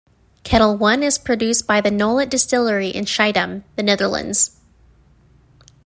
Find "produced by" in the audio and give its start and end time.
1.19-1.79